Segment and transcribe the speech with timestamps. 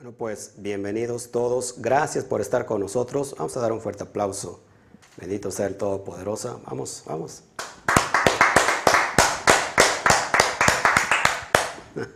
[0.00, 1.74] Bueno, pues bienvenidos todos.
[1.76, 3.34] Gracias por estar con nosotros.
[3.36, 4.62] Vamos a dar un fuerte aplauso.
[5.18, 6.62] Bendito sea el Todopoderoso.
[6.64, 7.42] Vamos, vamos.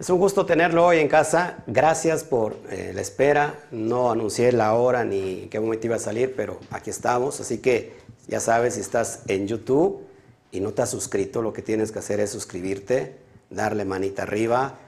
[0.00, 1.62] Es un gusto tenerlo hoy en casa.
[1.66, 3.66] Gracias por eh, la espera.
[3.70, 7.38] No anuncié la hora ni qué momento iba a salir, pero aquí estamos.
[7.38, 7.92] Así que
[8.28, 10.06] ya sabes, si estás en YouTube
[10.50, 13.18] y no te has suscrito, lo que tienes que hacer es suscribirte,
[13.50, 14.78] darle manita arriba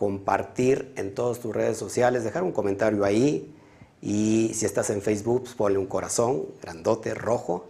[0.00, 3.54] compartir en todas tus redes sociales, dejar un comentario ahí
[4.00, 7.66] y si estás en Facebook, pues ponle un corazón grandote, rojo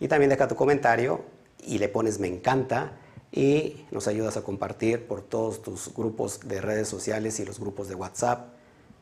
[0.00, 1.20] y también deja tu comentario
[1.64, 2.98] y le pones me encanta
[3.30, 7.88] y nos ayudas a compartir por todos tus grupos de redes sociales y los grupos
[7.88, 8.48] de WhatsApp.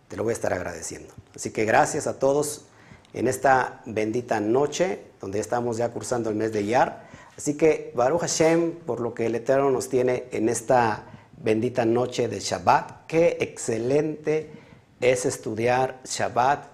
[0.08, 1.14] Te lo voy a estar agradeciendo.
[1.34, 2.66] Así que gracias a todos
[3.14, 7.08] en esta bendita noche donde estamos ya cursando el mes de Iyar.
[7.34, 11.06] Así que Baruch Hashem, por lo que el Eterno nos tiene en esta
[11.42, 13.06] bendita noche de Shabbat.
[13.06, 14.50] Qué excelente
[15.00, 16.66] es estudiar Shabbat.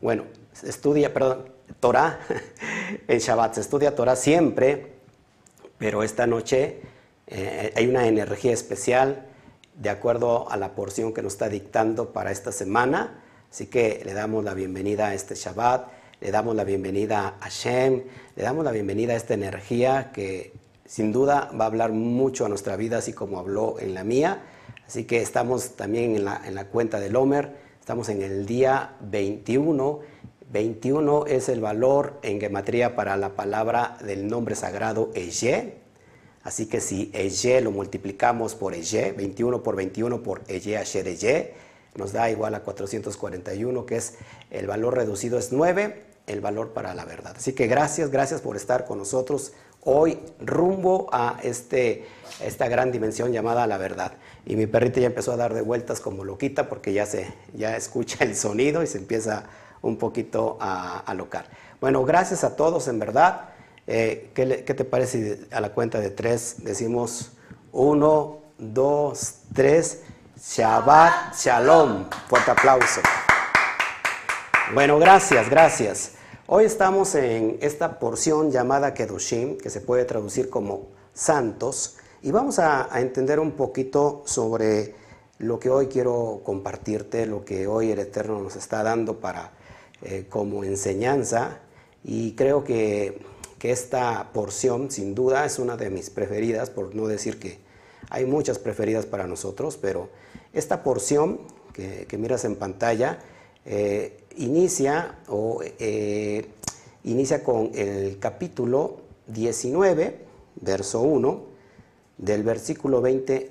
[0.00, 0.24] Bueno,
[0.62, 2.18] estudia, perdón, Torah
[3.08, 3.54] en Shabbat.
[3.54, 4.94] Se estudia Torah siempre,
[5.78, 6.80] pero esta noche
[7.26, 9.26] eh, hay una energía especial
[9.74, 13.22] de acuerdo a la porción que nos está dictando para esta semana.
[13.50, 15.88] Así que le damos la bienvenida a este Shabbat,
[16.20, 18.02] le damos la bienvenida a Hashem,
[18.34, 20.52] le damos la bienvenida a esta energía que
[20.86, 24.42] sin duda va a hablar mucho a nuestra vida, así como habló en la mía.
[24.86, 30.00] Así que estamos también en la, cuenta del Homer, estamos en el día 21.
[30.52, 35.78] 21 es el valor en gematría para la palabra del nombre sagrado Eye.
[36.44, 41.54] Así que si Eye lo multiplicamos por Eye, 21 por 21 por Eye Asher Eye,
[41.96, 44.14] nos da igual a 441, que es
[44.50, 47.34] el valor reducido es 9, el valor para la verdad.
[47.36, 49.52] Así que gracias, gracias por estar con nosotros
[49.86, 52.06] hoy rumbo a este,
[52.44, 54.12] esta gran dimensión llamada la verdad.
[54.44, 57.76] Y mi perrita ya empezó a dar de vueltas como loquita porque ya, se, ya
[57.76, 59.44] escucha el sonido y se empieza
[59.82, 61.46] un poquito a alocar.
[61.80, 63.50] Bueno, gracias a todos en verdad.
[63.86, 67.30] Eh, ¿qué, te parece a la cuenta de tres decimos
[67.70, 70.02] uno, dos, tres,
[70.36, 72.08] Shabbat Shalom?
[72.28, 73.00] Fuerte aplauso.
[74.74, 76.15] Bueno, gracias, gracias.
[76.48, 82.60] Hoy estamos en esta porción llamada Kedoshim, que se puede traducir como santos, y vamos
[82.60, 84.94] a, entender un poquito sobre
[85.40, 89.54] lo que hoy quiero compartirte, lo que hoy el Eterno nos está dando para
[90.02, 91.58] eh, como enseñanza,
[92.04, 93.34] y creo que,
[93.66, 97.58] esta porción sin duda es una de mis preferidas, por no decir que
[98.10, 100.08] hay muchas preferidas para nosotros, pero
[100.52, 101.40] esta porción
[101.72, 103.18] que, que miras en pantalla,
[103.64, 106.46] eh, inicia, o, eh,
[107.04, 110.18] inicia con el capítulo 19,
[110.56, 111.44] verso 1,
[112.18, 113.50] del versículo 20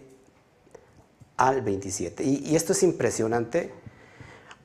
[1.38, 2.23] al 27.
[2.23, 3.72] Y, esto es impresionante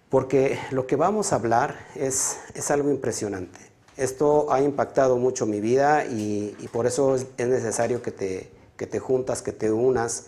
[0.09, 3.61] porque lo que vamos a hablar es, es algo impresionante.
[3.97, 8.99] Esto ha impactado mucho mi vida y, por eso es, necesario que te, que te
[8.99, 10.27] juntas, que te unas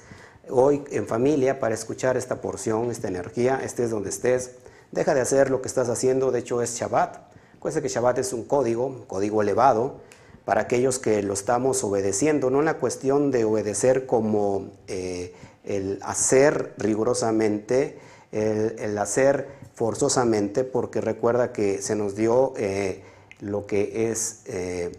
[0.49, 4.51] hoy en familia para escuchar esta porción, esta energía, estés donde estés
[4.93, 7.17] deja de hacer lo que estás haciendo, de hecho es Shabbat.
[7.57, 9.97] Acuérdense que Shabbat es un código, un código elevado,
[10.45, 16.75] para aquellos que lo estamos obedeciendo, no una cuestión de obedecer como eh, el hacer
[16.79, 17.99] rigurosamente,
[18.33, 23.03] el, hacer forzosamente, porque recuerda que se nos dio eh,
[23.41, 24.93] lo que es eh,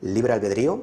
[0.00, 0.82] libre albedrío.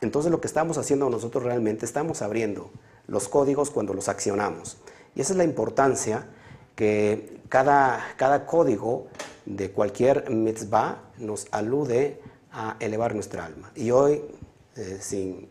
[0.00, 2.70] Entonces lo que estamos haciendo nosotros realmente, estamos abriendo
[3.06, 4.76] los códigos cuando los accionamos.
[5.14, 6.26] Y esa es la importancia
[6.74, 9.06] que cada, cada código
[9.46, 12.20] de cualquier mitzvah nos alude
[12.52, 13.70] a elevar nuestra alma.
[13.74, 14.22] Y hoy,
[14.76, 15.48] eh, sin,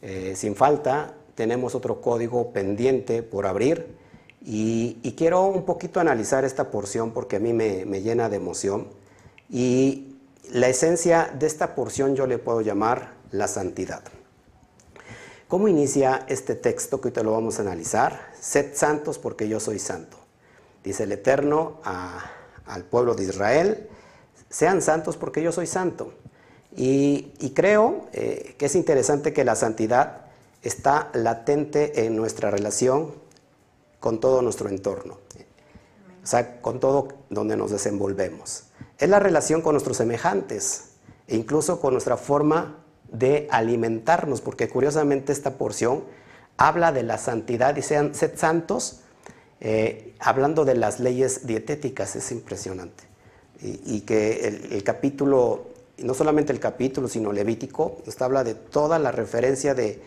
[0.00, 3.96] eh, sin, falta, tenemos otro código pendiente por abrir
[4.44, 8.88] y, quiero un poquito analizar esta porción porque a mí me, me, llena de emoción.
[9.48, 10.16] Y
[10.50, 14.02] la esencia de esta porción yo le puedo llamar la santidad.
[15.48, 18.32] ¿Cómo inicia este texto que hoy te lo vamos a analizar?
[18.40, 20.21] Sed santos porque yo soy santo
[20.84, 23.88] dice el Eterno al pueblo de Israel,
[24.48, 26.12] sean santos porque yo soy santo.
[26.74, 30.26] Y, creo eh, que es interesante que la santidad
[30.62, 33.14] está latente en nuestra relación
[34.00, 35.18] con todo nuestro entorno,
[36.22, 38.64] o sea, con todo donde nos desenvolvemos.
[38.98, 40.92] Es la relación con nuestros semejantes
[41.26, 42.78] e incluso con nuestra forma
[43.10, 46.04] de alimentarnos, porque curiosamente esta porción
[46.56, 49.00] habla de la santidad y sean sed santos
[49.60, 53.04] eh, hablando de las leyes dietéticas, es impresionante.
[53.60, 55.66] Y, que el, capítulo,
[55.98, 60.02] no solamente el capítulo, sino Levítico, nos habla de toda la referencia de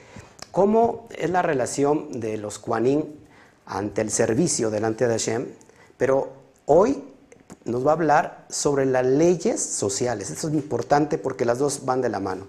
[0.52, 3.16] cómo es la relación de los Kuanín
[3.66, 5.48] ante el servicio delante de Hashem,
[5.98, 6.34] pero
[6.66, 7.02] hoy
[7.64, 10.32] nos va a hablar sobre las leyes sociales.
[10.32, 12.48] Esto es importante porque las dos van de la mano.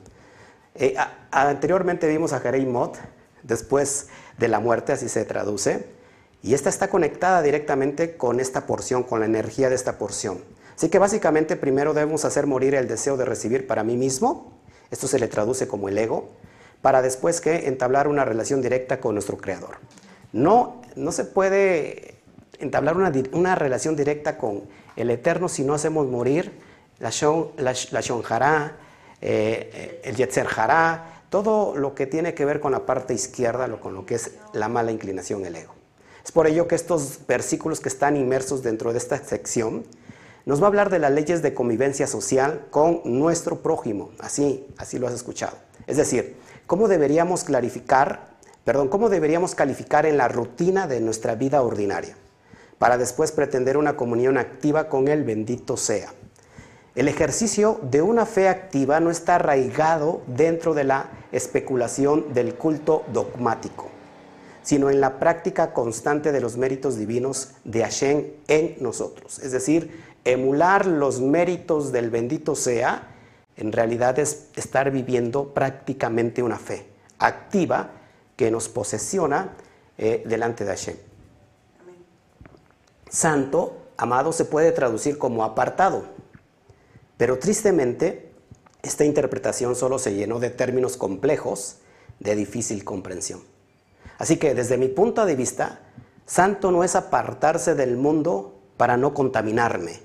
[0.75, 0.97] Eh,
[1.31, 2.97] anteriormente vimos a Jerei Mot,
[3.45, 4.09] después
[4.39, 5.96] de la muerte, así se traduce,
[6.43, 10.39] y esta está conectada directamente con esta porción, con la energía de esta porción.
[10.77, 14.53] Así que básicamente primero debemos hacer morir el deseo de recibir para mí mismo,
[14.91, 16.29] esto se le traduce como el ego,
[16.83, 19.79] para después que entablar una relación directa con nuestro creador.
[20.33, 22.17] No, no se puede
[22.59, 24.63] entablar una, relación directa con
[24.97, 26.53] el Eterno si no hacemos morir
[26.99, 32.73] la, shon, la, eh, eh, el Yetzer Hará, todo lo que tiene que ver con
[32.73, 35.75] la parte izquierda, lo, con lo que es la mala inclinación, el ego.
[36.27, 39.85] Es por ello que estos versículos que están inmersos dentro de esta sección
[40.45, 44.11] nos va a hablar de las leyes de convivencia social con nuestro prójimo.
[44.19, 45.57] Así, así lo has escuchado.
[45.87, 46.35] Es decir,
[46.67, 48.31] cómo deberíamos clarificar,
[48.65, 52.17] perdón, cómo deberíamos calificar en la rutina de nuestra vida ordinaria
[52.79, 56.13] para después pretender una comunión activa con el bendito sea.
[56.97, 63.05] El ejercicio de una fe activa no está arraigado dentro de la especulación del culto
[63.13, 63.93] dogmático,
[64.67, 69.39] sino en la práctica constante de los méritos divinos de Hashem en nosotros.
[69.39, 73.15] Es decir, emular los méritos del bendito sea,
[73.57, 76.89] en realidad es estar viviendo prácticamente una fe
[77.21, 77.93] activa
[78.35, 79.57] que nos posesiona
[79.99, 80.97] eh, delante de Hashem.
[83.09, 86.07] Santo, amado, se puede traducir como apartado,
[87.17, 88.33] pero tristemente
[88.83, 91.77] esta interpretación solo se llenó de términos complejos
[92.19, 93.55] de difícil comprensión.
[94.19, 95.81] Así que desde mi punto de vista,
[96.25, 100.01] santo no es apartarse del mundo para no contaminarme,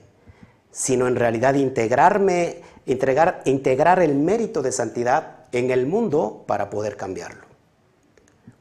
[0.71, 6.97] sino en realidad integrarme, integrar, integrar el mérito de santidad en el mundo para poder
[6.97, 7.45] cambiarlo.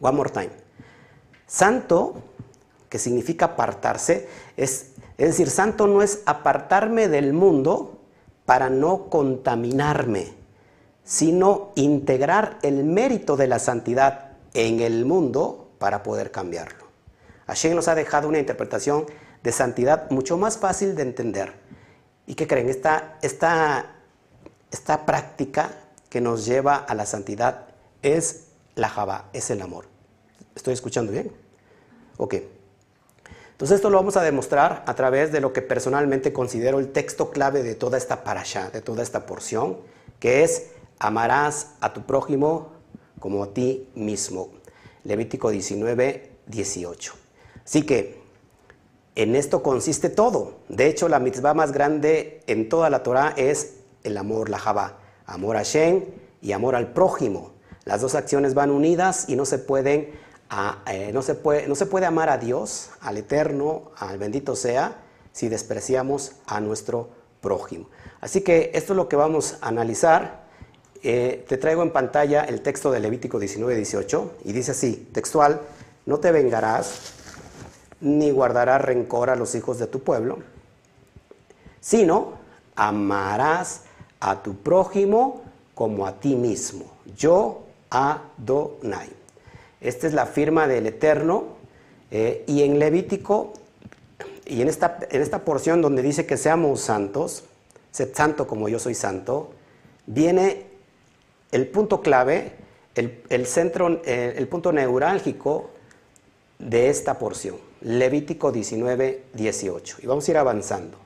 [0.00, 0.50] One more time.
[1.46, 2.22] Santo
[2.90, 8.00] que significa apartarse, es, es decir, santo no es apartarme del mundo
[8.44, 10.34] para no contaminarme,
[11.04, 16.86] sino integrar el mérito de la santidad en el mundo para poder cambiarlo.
[17.46, 19.06] Hashem nos ha dejado una interpretación
[19.42, 21.54] de santidad mucho más fácil de entender.
[22.26, 22.68] ¿Y qué creen?
[22.68, 23.96] Esta, esta,
[24.70, 25.72] esta práctica
[26.08, 27.66] que nos lleva a la santidad
[28.02, 29.86] es la Java, es el amor.
[30.54, 31.32] ¿Estoy escuchando bien?
[32.18, 32.34] Ok.
[33.52, 37.30] Entonces esto lo vamos a demostrar a través de lo que personalmente considero el texto
[37.30, 39.78] clave de toda esta parasha, de toda esta porción,
[40.18, 40.68] que es
[40.98, 42.72] amarás a tu prójimo
[43.20, 44.50] como a ti mismo.
[45.04, 47.14] Levítico 19, 18.
[47.64, 48.20] Así que
[49.14, 50.54] en esto consiste todo.
[50.68, 54.98] De hecho, la mitzvah más grande en toda la Torah es el amor, la Jabá.
[55.26, 56.06] Amor a Shem
[56.42, 57.52] y amor al prójimo.
[57.84, 60.08] Las dos acciones van unidas y no se pueden
[60.86, 65.02] eh, no, se puede, no se puede amar a Dios, al Eterno, al bendito sea,
[65.32, 67.08] si despreciamos a nuestro
[67.40, 67.88] prójimo.
[68.20, 70.39] Así que esto es lo que vamos a analizar.
[71.02, 75.60] Eh, te traigo en pantalla el texto de Levítico 19, 18 y dice así, textual,
[76.04, 77.14] no te vengarás
[78.00, 80.38] ni guardarás rencor a los hijos de tu pueblo,
[81.80, 82.34] sino
[82.76, 83.82] amarás
[84.20, 85.42] a tu prójimo
[85.74, 86.84] como a ti mismo.
[87.16, 89.08] Yo Adonai.
[89.80, 91.60] Esta es la firma del Eterno.
[92.10, 93.52] Eh, y en Levítico,
[94.44, 97.44] y en esta, en esta porción donde dice que seamos santos,
[97.92, 99.52] sed santo como yo soy santo,
[100.06, 100.69] viene
[101.52, 102.52] el punto clave,
[102.94, 105.70] el, centro, eh, el punto neurálgico
[106.58, 107.56] de esta porción.
[107.80, 109.98] Levítico 19, 18.
[110.02, 110.98] Y vamos a ir avanzando.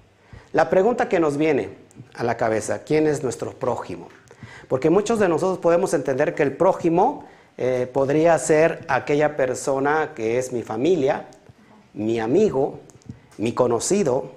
[0.52, 1.70] La pregunta que nos viene
[2.14, 4.08] a la cabeza, ¿quién es nuestro prójimo?
[4.68, 7.24] Porque muchos de nosotros podemos entender que el prójimo
[7.56, 11.26] eh, podría ser aquella persona que es mi familia,
[11.92, 12.80] mi amigo,
[13.38, 14.32] mi conocido,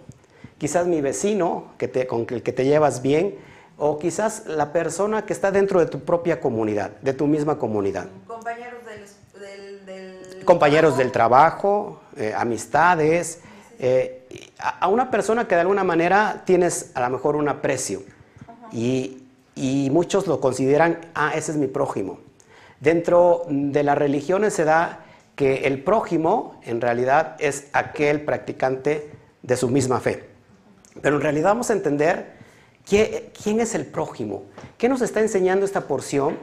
[0.57, 3.35] quizás mi vecino que con el que te llevas bien,
[3.77, 8.07] o quizás la persona que está dentro de tu propia comunidad, de tu misma comunidad.
[8.25, 13.41] Compañeros del, Compañeros del trabajo, eh, amistades,
[13.79, 18.01] eh, a, una persona que de alguna manera tienes a lo mejor un aprecio
[18.71, 19.23] y,
[19.55, 22.19] y muchos lo consideran, ah, ese es mi prójimo.
[22.79, 24.99] Dentro de las religiones se da
[25.35, 29.11] que el prójimo en realidad es aquel practicante
[29.43, 30.23] de su misma fe.
[31.01, 32.36] Pero en realidad vamos a entender
[32.87, 34.43] quién es el prójimo.
[34.77, 36.37] ¿Qué nos está enseñando esta porción?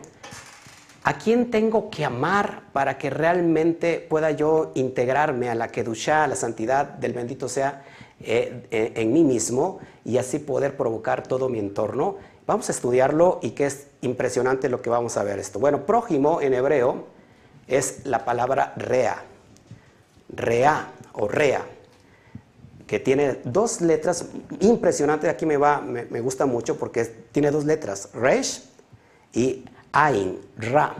[1.02, 6.26] ¿A quién tengo que amar para que realmente pueda yo integrarme a la Kedushá, a
[6.26, 7.84] la santidad del bendito sea
[8.20, 12.16] eh, eh, en mí mismo y así poder provocar todo mi entorno?
[12.46, 15.58] Vamos a estudiarlo y que es impresionante lo que vamos a ver esto.
[15.58, 17.06] Bueno, prójimo en hebreo
[17.68, 19.24] es la palabra rea.
[20.28, 21.64] rea o rea,
[22.86, 24.26] que tiene dos letras
[24.60, 25.30] impresionantes.
[25.30, 28.62] Aquí me, va, me, gusta mucho porque tiene dos letras, resh
[29.32, 30.94] y ain, ra.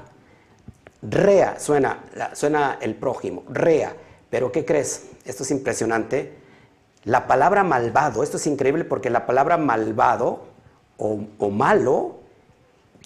[1.02, 3.94] Rea, suena, suena el prójimo, rea.
[4.30, 5.04] Pero ¿qué crees?
[5.24, 6.32] Esto es impresionante.
[7.04, 10.44] La palabra malvado, esto es increíble porque la palabra malvado
[10.96, 12.20] o, o malo,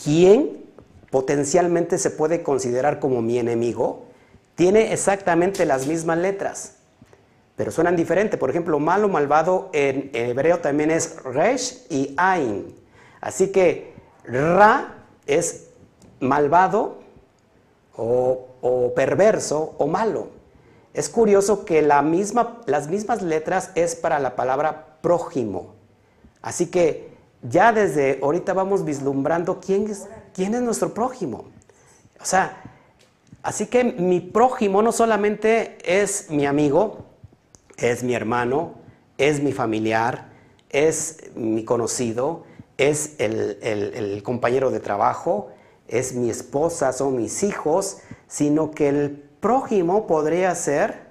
[0.03, 0.65] ¿quién
[1.11, 4.05] potencialmente se puede considerar como mi enemigo?
[4.55, 6.78] Tiene exactamente las mismas letras,
[7.59, 8.39] pero suenan diferente.
[8.39, 12.73] Por ejemplo, malo, malvado en hebreo también es resh y ain.
[13.21, 14.95] Así que ra
[15.27, 15.67] es
[16.21, 17.01] malvado
[17.97, 20.29] o, perverso o malo.
[20.95, 25.75] Es curioso que la misma, las mismas letras es para la palabra prójimo.
[26.41, 27.09] Así que
[27.43, 31.47] ya desde ahorita vamos vislumbrando quién es, quién es nuestro prójimo.
[32.21, 32.63] O sea,
[33.43, 37.08] así que mi prójimo no solamente es mi amigo,
[37.79, 38.75] es mi hermano,
[39.17, 40.31] es mi familiar,
[40.71, 42.45] es mi conocido,
[42.77, 45.51] es el compañero de trabajo,
[45.89, 51.09] es mi esposa, son mis hijos, sino que el prójimo podría ser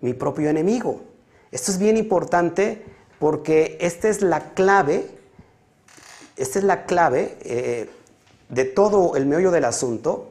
[0.00, 1.00] mi propio enemigo.
[1.50, 2.84] Esto es bien importante
[3.18, 5.06] porque esta es la clave,
[6.36, 7.90] esta es la clave eh,
[8.50, 10.30] de todo el meollo del asunto.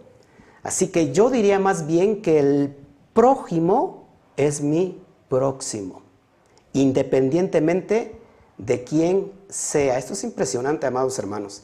[0.63, 2.75] Así que yo diría más bien que el
[3.13, 6.01] prójimo es mi próximo,
[6.73, 8.19] independientemente
[8.57, 9.97] de quién sea.
[9.97, 11.63] Esto es impresionante, amados hermanos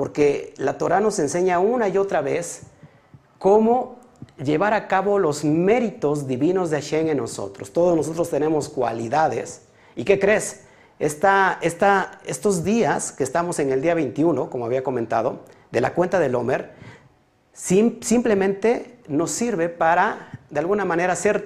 [0.00, 2.62] porque la Torah nos enseña una y otra vez
[3.38, 3.98] cómo
[4.42, 7.70] llevar a cabo los méritos divinos de Hashem en nosotros.
[7.70, 9.60] Todos nosotros tenemos cualidades.
[9.94, 10.62] ¿Y qué crees?
[10.98, 15.40] estos días que estamos en el día 21, como había comentado,
[15.70, 16.72] de la cuenta del Homer,
[17.52, 21.44] simplemente nos sirve para, de alguna manera, hacer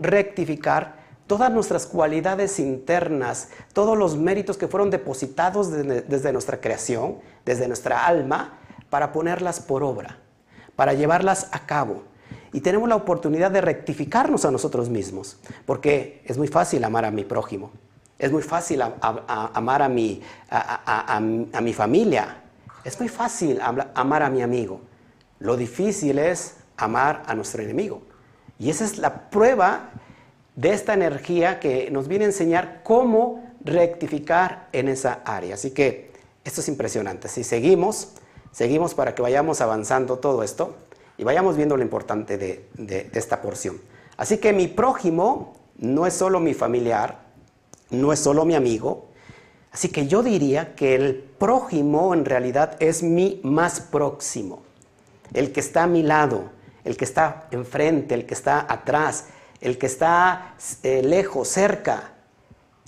[0.00, 1.01] rectificar
[1.32, 8.06] todas nuestras cualidades internas, todos los méritos que fueron depositados desde, nuestra creación, desde nuestra
[8.06, 8.58] alma,
[8.90, 10.18] para ponerlas por obra,
[10.76, 12.02] para llevarlas a cabo.
[12.52, 17.10] Y tenemos la oportunidad de rectificarnos a nosotros mismos, porque es muy fácil amar a
[17.10, 17.70] mi prójimo,
[18.18, 20.20] es muy fácil amar a mi,
[20.50, 22.42] a mi familia,
[22.84, 23.58] es muy fácil
[23.94, 24.82] amar a mi amigo.
[25.38, 28.02] Lo difícil es amar a nuestro enemigo.
[28.58, 29.88] Y esa es la prueba
[30.56, 35.54] de esta energía que nos viene a enseñar cómo rectificar en esa área.
[35.54, 36.12] Así que
[36.44, 37.28] esto es impresionante.
[37.28, 38.12] Si seguimos,
[38.50, 40.76] seguimos para que vayamos avanzando todo esto
[41.16, 43.80] y vayamos viendo lo importante de, esta porción.
[44.16, 47.22] Así que mi prójimo no es solo mi familiar,
[47.90, 49.06] no es solo mi amigo.
[49.70, 54.62] Así que yo diría que el prójimo en realidad es mi más próximo,
[55.32, 56.50] el que está a mi lado,
[56.84, 59.26] el que está enfrente, el que está atrás,
[59.62, 62.14] el que está eh, lejos, cerca,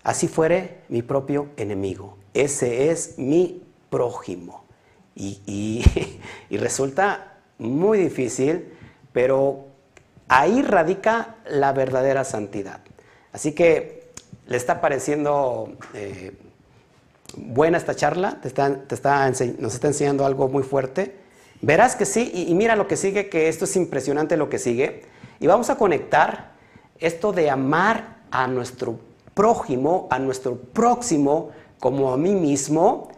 [0.02, 2.18] así fuere mi propio enemigo.
[2.34, 4.64] Ese es mi prójimo.
[5.16, 5.84] Y,
[6.50, 8.72] resulta muy difícil,
[9.12, 9.66] pero
[10.28, 12.80] ahí radica la verdadera santidad.
[13.32, 14.10] Así que
[14.46, 16.32] le está pareciendo eh,
[17.36, 21.14] buena esta charla, te está, nos está enseñando algo muy fuerte.
[21.60, 24.58] Verás que sí, y, y mira lo que sigue, que esto es impresionante lo que
[24.58, 25.02] sigue.
[25.38, 26.53] Y vamos a conectar
[27.06, 28.98] esto de amar a nuestro
[29.34, 33.08] prójimo, a nuestro próximo, como a mí mismo,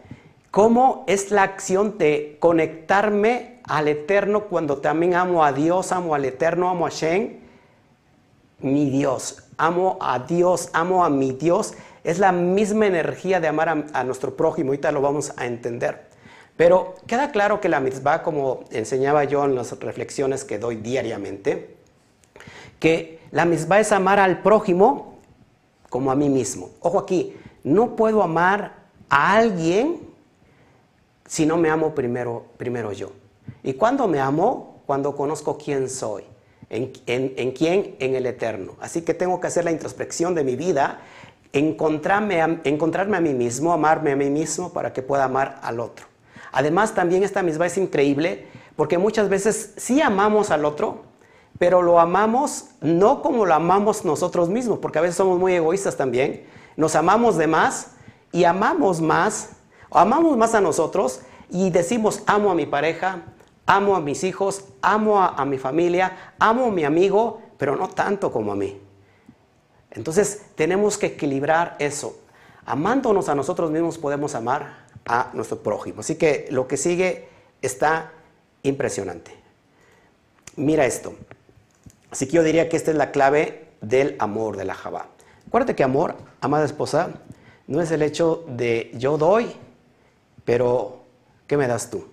[0.51, 6.25] cómo es la acción de conectarme al Eterno cuando también amo a Dios, amo al
[6.25, 7.39] Eterno, amo a Shen,
[8.59, 11.73] mi Dios, amo a Dios, amo a mi Dios.
[12.03, 16.07] Es la misma energía de amar a, nuestro prójimo, ahorita lo vamos a entender.
[16.55, 21.76] Pero queda claro que la mitzvah, como enseñaba yo en las reflexiones que doy diariamente,
[22.79, 25.19] que la misma es amar al prójimo
[25.89, 26.69] como a mí mismo.
[26.81, 28.75] Ojo aquí, no puedo amar
[29.09, 30.07] a alguien
[31.25, 33.11] si no me amo primero, primero yo.
[33.63, 34.81] ¿Y cuándo me amo?
[34.85, 36.23] Cuando conozco quién soy.
[36.69, 37.95] ¿En, en, quién?
[37.99, 38.73] En el eterno.
[38.79, 41.01] Así que tengo que hacer la introspección de mi vida,
[41.53, 45.79] encontrarme a, encontrarme a mí mismo, amarme a mí mismo para que pueda amar al
[45.79, 46.05] otro.
[46.51, 51.03] Además, también esta misma es increíble porque muchas veces sí amamos al otro,
[51.57, 55.97] pero lo amamos no como lo amamos nosotros mismos, porque a veces somos muy egoístas
[55.97, 56.45] también.
[56.75, 57.91] Nos amamos de más
[58.31, 59.51] y amamos más,
[59.89, 63.23] amamos más a nosotros y decimos amo a mi pareja,
[63.65, 68.31] amo a mis hijos, amo a, mi familia, amo a mi amigo, pero no tanto
[68.31, 68.79] como a mí.
[69.91, 72.19] Entonces tenemos que equilibrar eso.
[72.65, 76.01] Amándonos a nosotros mismos podemos amar a nuestro prójimo.
[76.01, 77.29] Así que lo que sigue
[77.61, 78.11] está
[78.61, 79.31] impresionante.
[80.57, 81.13] Mira esto.
[82.11, 85.07] Así que yo diría que esta es la clave del amor de la Jabá.
[85.47, 87.09] Acuérdate que amor, amada esposa,
[87.67, 89.53] no es el hecho de yo doy,
[90.45, 91.03] pero
[91.47, 92.07] ¿qué me das tú?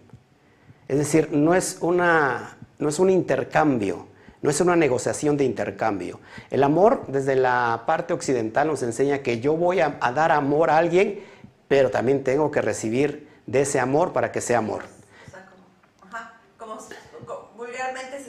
[0.88, 4.06] Es decir, no es, una, no es un intercambio,
[4.42, 6.20] no es una negociación de intercambio.
[6.50, 10.78] El amor desde la parte occidental nos enseña que yo voy a, dar amor a
[10.78, 11.24] alguien,
[11.68, 14.82] pero también tengo que recibir de ese amor para que sea amor.
[15.26, 18.22] O sea, como, ajá, como, vulgarmente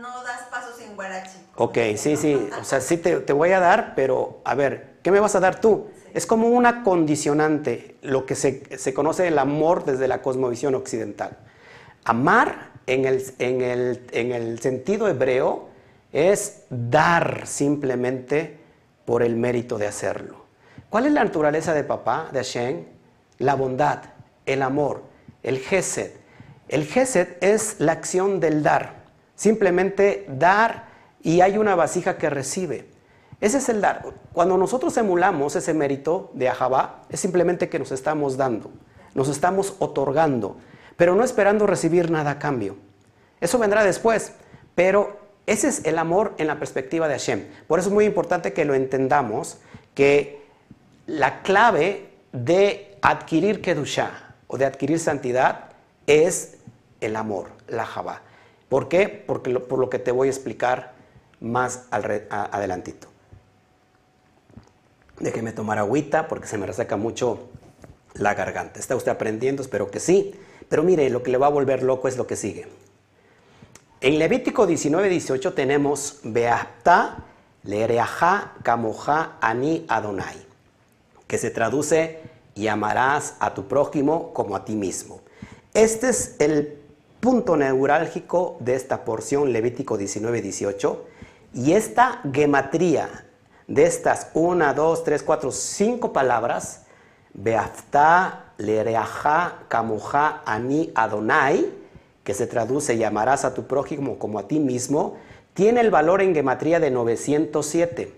[0.00, 0.42] no das
[1.00, 1.38] guarachi.
[1.56, 5.10] Ok, sí, sí, o sea, sí te, te, voy a dar, pero a ver, ¿qué
[5.10, 5.88] me vas a dar tú?
[6.12, 11.38] Es como una condicionante, lo que se, se conoce el amor desde la cosmovisión occidental.
[12.04, 15.68] Amar en el, en el, en el sentido hebreo
[16.12, 18.58] es dar simplemente
[19.04, 20.44] por el mérito de hacerlo.
[20.88, 22.84] ¿Cuál es la naturaleza de papá, de Hashem?
[23.38, 24.02] La bondad,
[24.44, 25.04] el amor,
[25.42, 26.12] el gesed.
[26.68, 29.00] El gesed es la acción del dar.
[29.36, 30.89] Simplemente dar
[31.22, 32.88] y hay una vasija que recibe.
[33.40, 34.04] Ese es el dar.
[34.32, 38.70] Cuando nosotros emulamos ese mérito de Ahabá, es simplemente que nos estamos dando,
[39.14, 40.56] nos estamos otorgando
[41.00, 42.76] pero no esperando recibir nada a cambio.
[43.40, 44.34] Eso vendrá después,
[44.74, 47.46] pero ese es el amor en la perspectiva de Hashem.
[47.66, 49.56] Por eso es muy importante que lo entendamos,
[49.94, 50.42] que
[51.06, 55.70] la clave de adquirir Kedushah o de adquirir santidad
[56.06, 56.58] es
[57.00, 58.20] el amor, la Jabá.
[58.68, 59.08] ¿Por qué?
[59.08, 60.92] Porque por lo que te voy a explicar
[61.40, 63.08] más adelantito.
[65.18, 67.48] Déjeme tomar agüita porque se me reseca mucho
[68.14, 68.80] la garganta.
[68.80, 69.62] ¿Está usted aprendiendo?
[69.62, 70.34] Espero que sí.
[70.68, 72.68] Pero mire, lo que le va a volver loco es lo que sigue.
[74.00, 77.24] En Levítico 19, 18 tenemos Beata,
[77.64, 80.36] Lereaja, Kamoja, Ani, Adonai,
[81.26, 82.20] que se traduce
[82.54, 85.20] y amarás a tu prójimo como a ti mismo.
[85.74, 86.78] Este es el
[87.20, 91.06] punto neurálgico de esta porción Levítico 19, 18.
[91.52, 93.24] Y esta gematría
[93.66, 96.82] de estas 1, 2, 3, 4, 5 palabras,
[97.34, 101.72] Beaftá, Lereaja, Kamoja, Ani, Adonai,
[102.24, 105.16] que se traduce llamarás a tu prójimo como a ti mismo,
[105.54, 108.14] tiene el valor en gematría de 907.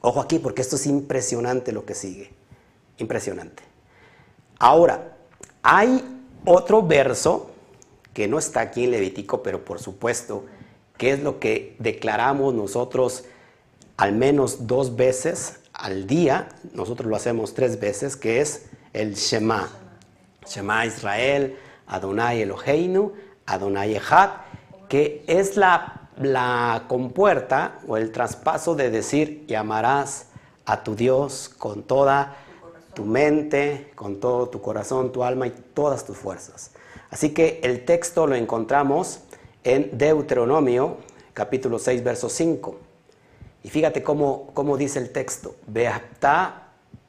[0.00, 2.32] Ojo aquí, porque esto es impresionante lo que sigue.
[2.98, 3.62] Impresionante.
[4.58, 5.16] Ahora,
[5.62, 6.04] hay
[6.44, 7.50] otro verso
[8.12, 10.44] que no está aquí en Levítico, pero por supuesto,
[10.96, 13.24] que es lo que declaramos nosotros
[13.96, 19.68] al menos dos veces al día, nosotros lo hacemos tres veces, que es el Shema.
[20.46, 23.12] Shema Israel, Adonai Eloheinu,
[23.46, 24.30] Adonai Echad,
[24.88, 30.26] que es la, la compuerta o el traspaso de decir, llamarás
[30.64, 32.36] a tu Dios con toda
[32.94, 36.70] tu mente, con todo tu corazón, tu alma y todas tus fuerzas.
[37.10, 39.20] Así que el texto lo encontramos
[39.64, 40.98] en Deuteronomio,
[41.32, 42.76] capítulo 6, verso 5.
[43.64, 45.56] Y fíjate cómo, cómo dice el texto.
[45.66, 46.68] Beata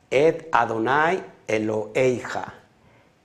[0.09, 2.53] et Adonai Eloeija,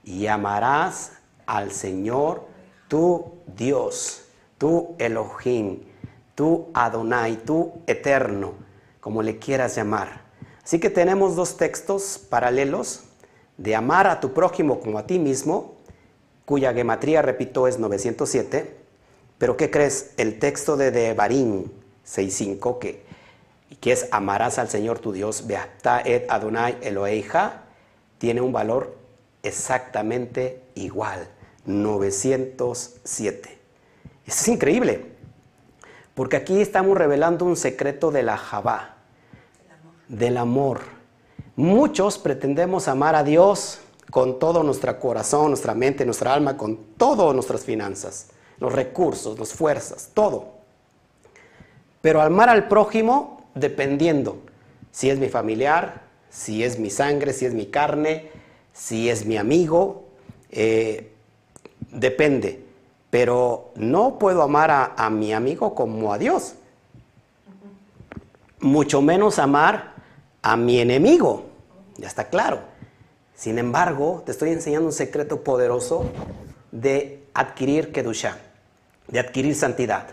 [0.05, 1.12] y amarás
[1.47, 2.45] al Señor
[2.88, 4.25] tu Dios,
[4.59, 5.81] tu Elohim,
[6.35, 8.55] tu Adonai, tu Eterno,
[9.01, 10.23] como le quieras llamar.
[10.64, 13.05] Así que tenemos dos textos paralelos
[13.57, 15.77] de amar a tu prójimo como a ti mismo,
[16.45, 18.80] cuya gematría, repito, es 907.
[19.40, 20.11] Pero ¿qué crees?
[20.18, 21.64] El texto de Devarim
[22.07, 23.03] 6.5, que,
[23.81, 27.62] que es amarás al Señor tu Dios, Beata et Adonai Eloeija,
[28.18, 28.98] tiene un valor
[29.42, 31.26] exactamente igual,
[31.64, 33.59] 907.
[34.26, 35.07] es increíble,
[36.12, 38.96] porque aquí estamos revelando un secreto de la Jabá,
[40.07, 40.83] del amor.
[41.57, 47.35] Muchos pretendemos amar a Dios con todo nuestro corazón, nuestra mente, nuestra alma, con todas
[47.35, 48.26] nuestras finanzas,
[48.61, 50.61] los recursos, las fuerzas, todo.
[52.01, 54.38] Pero amar al prójimo dependiendo
[54.92, 58.31] si es mi familiar, si es mi sangre, si es mi carne,
[58.73, 60.05] si es mi amigo,
[60.51, 61.12] eh,
[61.90, 62.64] depende.
[63.11, 66.55] Pero no puedo amar a, a, mi amigo como a Dios.
[68.61, 69.94] Mucho menos amar
[70.42, 71.46] a mi enemigo.
[71.96, 72.61] Ya está claro.
[73.35, 76.05] Sin embargo, te estoy enseñando un secreto poderoso
[76.70, 78.37] de adquirir Kedusha,
[79.11, 80.09] de adquirir santidad.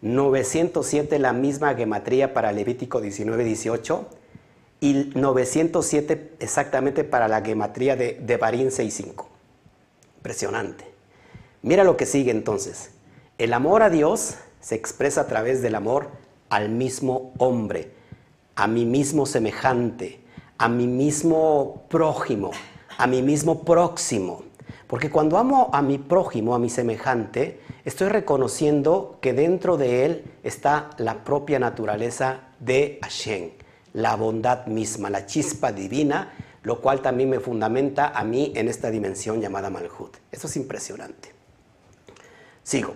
[0.00, 4.08] 907 la misma gematría para Levítico 19, 18
[4.80, 9.26] y 907 exactamente para la gematría de, de Barín 6.5.
[10.18, 10.84] Impresionante.
[11.62, 12.90] Mira lo que sigue entonces.
[13.38, 16.10] El amor a Dios se expresa a través del amor
[16.48, 17.92] al mismo hombre,
[18.54, 20.20] a mi mismo semejante,
[20.58, 22.50] a mi mismo prójimo,
[22.96, 24.47] a mi mismo próximo.
[24.88, 30.24] Porque cuando amo a mi prójimo, a mi semejante, estoy reconociendo que dentro de él
[30.42, 33.50] está la propia naturaleza de Hashem,
[33.92, 38.90] la bondad misma, la chispa divina, lo cual también me fundamenta a mí en esta
[38.90, 40.16] dimensión llamada Malhut.
[40.32, 41.34] Eso es impresionante.
[42.62, 42.94] Sigo.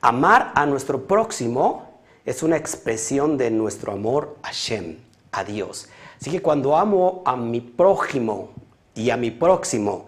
[0.00, 4.96] Amar a nuestro próximo es una expresión de nuestro amor a Hashem,
[5.32, 5.88] a Dios.
[6.18, 8.50] Así que cuando amo a mi prójimo
[8.94, 10.07] y a mi próximo,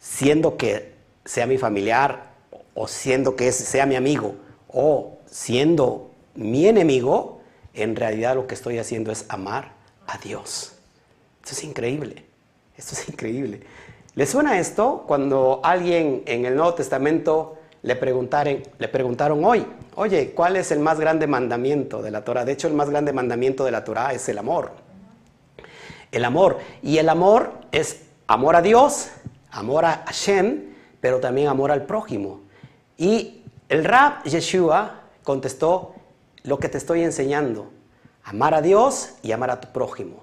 [0.00, 2.30] siendo que sea mi familiar
[2.74, 4.34] o siendo que sea mi amigo
[4.68, 7.40] o siendo mi enemigo,
[7.74, 9.74] en realidad lo que estoy haciendo es amar
[10.06, 10.72] a Dios.
[11.42, 12.24] Esto es increíble.
[12.76, 13.60] Esto es increíble.
[14.14, 17.94] ¿Le suena esto cuando alguien en el Nuevo Testamento le,
[18.78, 22.44] le preguntaron hoy, oye, ¿cuál es el más grande mandamiento de la Torah?
[22.44, 24.72] De hecho, el más grande mandamiento de la Torah es el amor.
[26.10, 26.58] El amor.
[26.82, 29.10] Y el amor es amor a Dios,
[29.50, 32.40] amor a Hashem, pero también amor al prójimo.
[32.96, 35.94] Y el rab Yeshua contestó
[36.42, 37.70] lo que te estoy enseñando,
[38.24, 40.22] amar a Dios y amar a tu prójimo.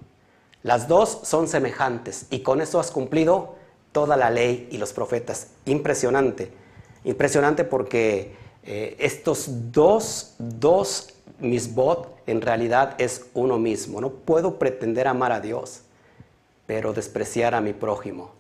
[0.64, 3.56] Las dos son semejantes y con eso has cumplido
[3.92, 5.48] toda la ley y los profetas.
[5.66, 6.52] Impresionante,
[7.04, 14.02] impresionante porque eh, estos dos, dos misbot en realidad es uno mismo.
[14.02, 15.84] No puedo pretender amar a Dios,
[16.66, 18.37] pero despreciar a mi prójimo.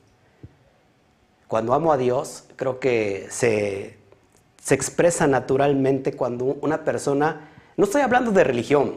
[1.47, 3.97] Cuando amo a Dios, creo que se,
[4.61, 8.95] se expresa naturalmente cuando una persona, no estoy hablando de religión,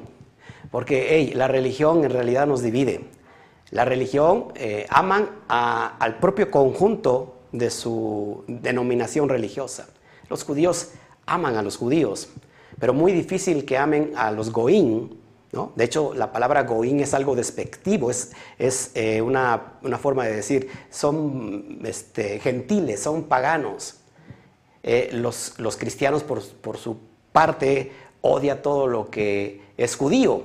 [0.70, 3.04] porque la religión en realidad nos divide.
[3.70, 9.88] La religión eh, aman al propio conjunto de su denominación religiosa.
[10.28, 10.90] Los judíos
[11.26, 12.30] aman a los judíos,
[12.80, 15.19] pero muy difícil que amen a los goín.
[15.52, 18.30] De hecho, la palabra goín es algo despectivo, es,
[18.94, 19.60] eh, una,
[20.00, 23.96] forma de decir, son este, gentiles, son paganos.
[24.84, 26.98] Eh, los, cristianos, por, su
[27.32, 30.44] parte, odia todo lo que es judío.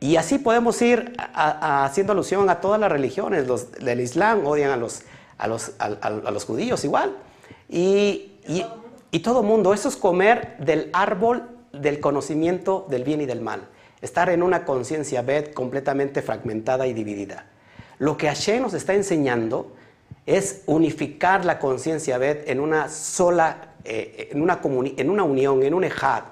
[0.00, 3.46] Y así podemos ir haciendo alusión a todas las religiones.
[3.46, 7.14] Los del Islam odian a, los judíos igual.
[7.68, 8.64] Y, y,
[9.10, 11.42] y todo mundo, eso es comer del árbol
[11.72, 13.68] del conocimiento del bien y del mal.
[14.00, 17.46] Estar en una conciencia Bet completamente fragmentada y dividida.
[17.98, 19.72] Lo que Hashem nos está enseñando
[20.26, 25.74] es unificar la conciencia Bet en una sola, eh, en, una en una unión, en
[25.74, 26.24] un ejad,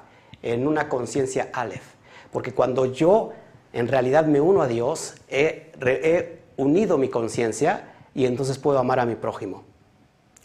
[0.43, 1.95] en una conciencia Aleph.
[2.31, 3.33] Porque cuando yo
[3.73, 9.05] en realidad me uno a Dios, he, unido mi conciencia y entonces puedo amar a
[9.05, 9.65] mi prójimo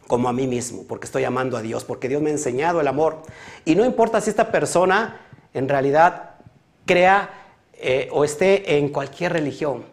[0.08, 2.88] como a mí mismo, porque estoy amando a Dios, porque Dios me ha enseñado el
[2.90, 3.22] amor.
[3.64, 5.22] Y no importa si esta persona
[5.54, 6.31] en realidad
[6.92, 7.30] crea
[7.74, 9.86] eh, o esté en cualquier religión,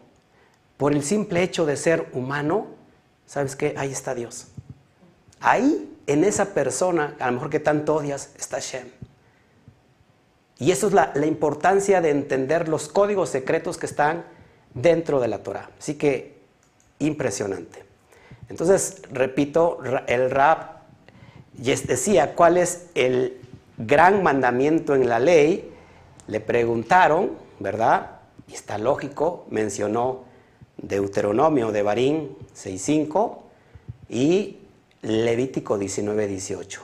[0.75, 2.67] por el simple hecho de ser humano,
[3.25, 3.73] ¿sabes qué?
[3.77, 4.47] Ahí está Dios.
[5.39, 8.89] Ahí, en esa persona, a lo mejor que tanto odias, está Shem.
[10.57, 14.25] Y eso es la, importancia de entender los códigos secretos que están
[14.73, 15.69] dentro de la Torah.
[15.79, 16.37] Así que
[16.99, 17.85] impresionante.
[18.49, 20.81] Entonces, repito, el rap
[21.53, 23.39] decía cuál es el
[23.77, 25.68] gran mandamiento en la ley.
[26.29, 28.19] Le preguntaron, ¿verdad?
[28.47, 30.25] Y está lógico, mencionó
[30.77, 33.37] Deuteronomio de Barín 6.5
[34.09, 34.57] y
[35.01, 36.79] Levítico 19.18.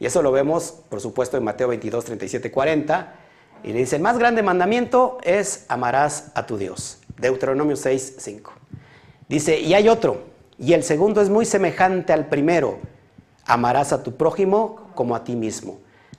[0.00, 3.14] Y eso lo vemos, por supuesto, en Mateo 22, 37, 40.
[3.62, 6.98] Y le dice, el más grande mandamiento es amarás a tu Dios.
[7.18, 8.52] Deuteronomio 6, 5.
[9.28, 10.22] Dice, y hay otro,
[10.58, 12.78] y el segundo es muy semejante al primero.
[13.44, 15.78] Amarás a tu prójimo como a ti mismo.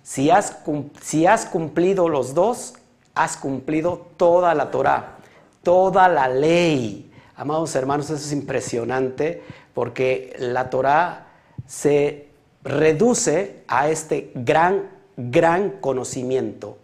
[0.10, 2.74] Si has, cumplido los dos,
[3.14, 5.18] has cumplido toda la Torah,
[5.62, 7.12] toda la ley.
[7.36, 9.44] Amados hermanos, eso es impresionante
[9.76, 11.28] porque la Torah
[11.68, 12.26] se
[12.64, 16.80] reduce a este gran, gran conocimiento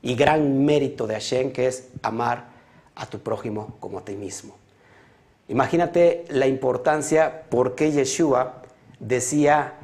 [0.00, 2.50] y gran mérito de Hashem, que es amar
[2.94, 4.54] a tu prójimo como a ti mismo.
[5.48, 8.62] Imagínate la importancia por qué Yeshua
[9.00, 9.79] decía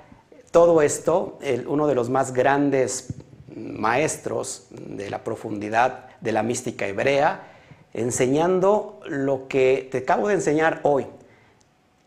[0.57, 3.09] todo esto, uno de los más grandes
[3.55, 7.53] maestros de la profundidad de la mística hebrea,
[7.93, 11.09] enseñando lo que te acabo de enseñar hoy,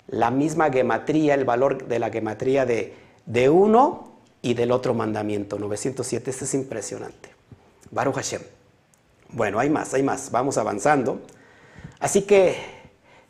[0.08, 2.96] la misma gematría, el valor de la gematría de
[3.30, 4.10] de uno
[4.42, 6.32] y del otro mandamiento, 907.
[6.32, 7.30] Este es impresionante.
[7.92, 8.42] Baruch Hashem.
[9.30, 10.32] Bueno, hay más, hay más.
[10.32, 11.22] Vamos avanzando.
[12.00, 12.56] Así que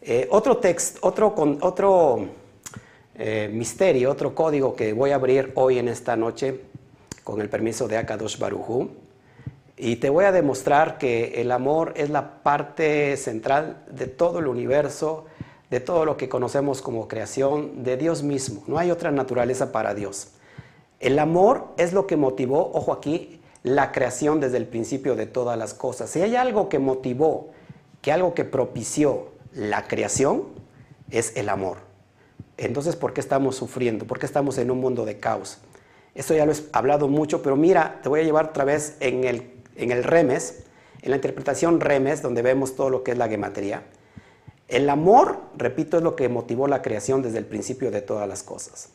[0.02, 2.30] eh, otro texto, otro, otro
[3.20, 6.62] eh, misterio, otro código que voy a abrir hoy en esta noche
[7.24, 8.90] con el permiso de Akadosh Baruchu.
[9.78, 14.48] Y te voy a demostrar que el amor es la parte central de todo el
[14.48, 15.26] universo
[15.70, 18.64] de todo lo que conocemos como creación de Dios mismo.
[18.68, 20.30] No hay otra naturaleza para Dios.
[21.00, 25.58] El amor es lo que motivó, ojo aquí, la creación desde el principio de todas
[25.58, 26.10] las cosas.
[26.10, 27.50] Si hay algo que motivó,
[28.02, 30.44] que algo que propició la creación,
[31.12, 31.89] es el amor.
[32.60, 34.06] Entonces, ¿por qué estamos sufriendo?
[34.06, 35.60] ¿Por qué estamos en un mundo de caos?
[36.14, 39.24] Esto ya lo he hablado mucho, pero mira, te voy a llevar otra vez en
[39.24, 40.64] el, en el remes,
[41.02, 43.84] en la interpretación remes, donde vemos todo lo que es la gematría.
[44.68, 48.44] El amor, repito, es lo que motivó la creación desde el principio de todas las
[48.44, 48.90] cosas.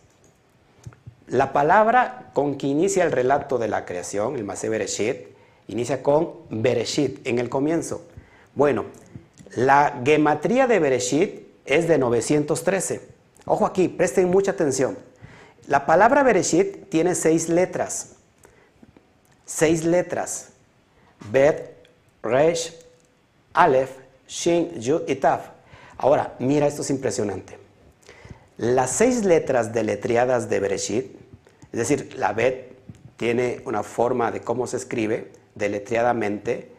[1.27, 5.29] La palabra con que inicia el relato de la creación, el Masé Bereshit,
[5.69, 8.03] inicia con Bereshit, en el comienzo.
[8.55, 8.85] Bueno,
[9.57, 13.14] la gematría de Bereshit es de 913.
[13.47, 14.97] Ojo aquí, presten mucha atención.
[15.67, 18.11] La palabra Bereshit tiene seis letras.
[19.45, 20.51] Seis letras.
[21.31, 21.75] Bet,
[22.23, 22.75] Resh,
[23.53, 23.91] Aleph,
[24.27, 25.49] Shin, Yud y Taf.
[25.97, 27.59] Ahora, mira, esto es impresionante.
[28.57, 31.17] Las seis letras deletreadas de Bereshit,
[31.73, 32.73] es decir, la Bet
[33.17, 36.71] tiene una forma de cómo se escribe deletreadamente.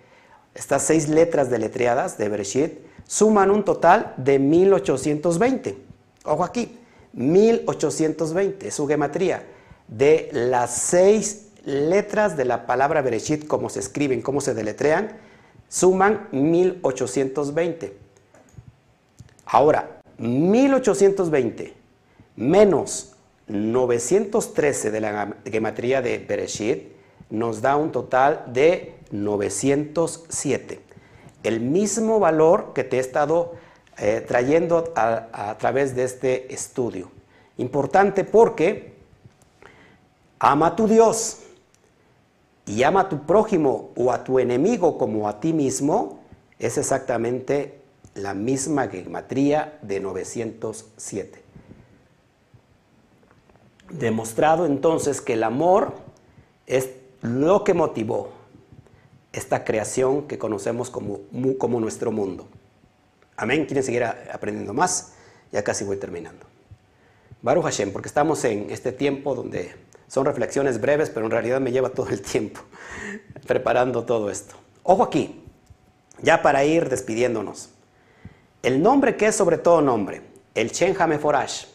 [0.53, 5.84] Estas seis letras deletreadas de Bereshit suman un total de 1820.
[6.25, 6.77] Ojo aquí,
[7.13, 9.43] 1820, su gematría.
[9.87, 15.17] De las seis letras de la palabra Bereshit, cómo se escriben, cómo se deletrean,
[15.69, 17.97] suman 1820.
[19.45, 21.85] Ahora, 1820
[22.35, 23.13] menos
[23.47, 26.93] 913 de la gematría de Bereshit
[27.29, 30.81] nos da un total de 907.
[31.43, 33.53] El mismo valor que te he estado
[33.97, 37.09] eh, trayendo a, través de este estudio.
[37.57, 38.93] Importante porque
[40.37, 41.39] ama a tu Dios
[42.65, 46.19] y ama a tu prójimo o a tu enemigo como a ti mismo,
[46.59, 47.79] es exactamente
[48.15, 51.41] la misma gematría de 907.
[53.91, 55.93] Demostrado entonces que el amor
[56.67, 56.89] es
[57.21, 58.29] lo que motivó
[59.31, 61.19] esta creación que conocemos como,
[61.57, 62.47] como nuestro mundo.
[63.37, 63.65] Amén.
[63.65, 65.13] ¿Quieren seguir aprendiendo más?
[65.51, 66.45] Ya casi voy terminando.
[67.41, 69.75] Baruch Hashem, porque estamos en este tiempo donde
[70.07, 72.61] son reflexiones breves, pero en realidad me lleva todo el tiempo
[73.47, 74.55] preparando todo esto.
[74.83, 75.43] Ojo aquí,
[76.21, 77.69] ya para ir despidiéndonos.
[78.63, 80.21] El nombre que es sobre todo nombre,
[80.55, 81.65] el Shen Hameforash,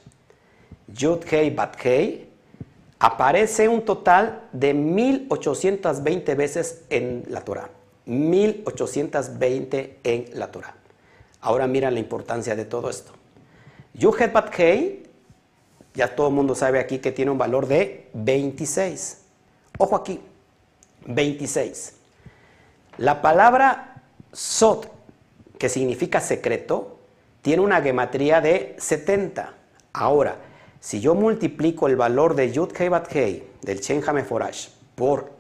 [0.88, 2.29] Yud Hei Bat Hei,
[2.99, 7.70] aparece un total de 1820 veces en la Torah.
[8.07, 10.80] 1820 en la Torah.
[11.40, 13.12] Ahora mira la importancia de todo esto.
[13.94, 14.33] Yuhet
[15.94, 19.22] ya todo el mundo sabe aquí que tiene un valor de 26.
[19.79, 20.20] Ojo aquí,
[21.07, 21.94] 26.
[22.98, 24.90] La palabra Sot,
[25.59, 26.98] que significa secreto,
[27.42, 29.55] tiene una gematría de 70.
[29.92, 30.37] Ahora,
[30.81, 35.31] si yo multiplico el valor de Yud Hei del Chen Hameforash por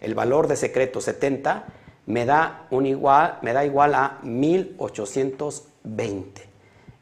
[0.00, 1.66] el valor de secreto 70,
[2.08, 6.48] me da, un igual, me da igual a 1820.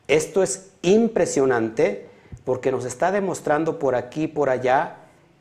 [0.08, 2.08] Esto es impresionante
[2.44, 4.96] porque nos está demostrando por aquí y por allá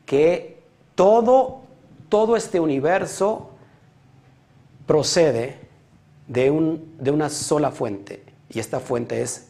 [0.06, 0.62] que
[0.94, 1.62] todo,
[2.08, 3.50] todo este universo
[4.86, 5.58] procede
[6.28, 8.22] de, un, de una sola fuente.
[8.48, 9.48] Y esta fuente es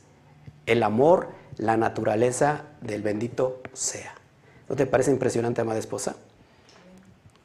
[0.64, 4.14] el amor, la naturaleza del bendito sea.
[4.66, 6.16] ¿No te parece impresionante, amada esposa?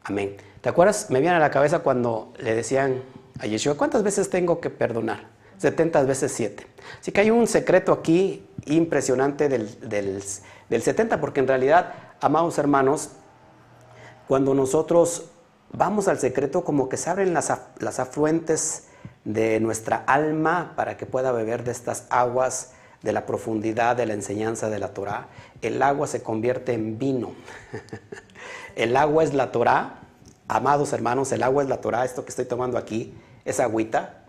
[0.04, 0.36] Amén.
[0.60, 1.10] ¿Te acuerdas?
[1.10, 3.02] Me viene a la cabeza cuando le decían
[3.38, 5.28] a Yeshua, ¿cuántas veces tengo que perdonar?
[5.58, 6.66] 70 veces 7.
[7.00, 13.10] Así que hay un secreto aquí impresionante del, del, 70, porque en realidad, amados hermanos,
[14.26, 15.26] cuando nosotros
[15.72, 18.88] vamos al secreto, como que se abren las, las afluentes
[19.24, 24.14] de nuestra alma para que pueda beber de estas aguas de la profundidad de la
[24.14, 25.28] enseñanza de la Torah.
[25.60, 27.34] El agua se convierte en vino.
[28.76, 30.00] El agua es la Torah.
[30.48, 32.04] Amados hermanos, el agua es la Torah.
[32.04, 34.24] Esto que estoy tomando aquí es agüita.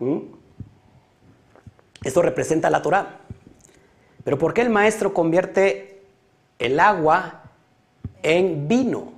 [2.02, 3.20] Esto representa la Torah.
[4.24, 6.02] Pero ¿por qué el maestro convierte
[6.58, 7.42] el agua
[8.22, 9.12] en vino?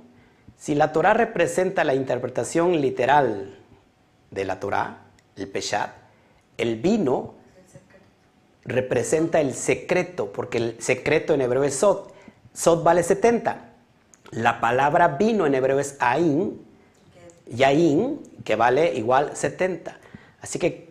[0.57, 3.57] Si la Torah representa la interpretación literal
[4.31, 5.03] de la Torah,
[5.35, 5.91] el Peshat,
[6.57, 7.35] el vino
[8.65, 12.13] representa el secreto, porque el secreto en hebreo es Sot.
[12.53, 13.69] Sot vale 70.
[14.31, 16.61] La palabra vino en hebreo es Ain,
[17.49, 19.97] Yain, que vale igual 70.
[20.41, 20.89] Así que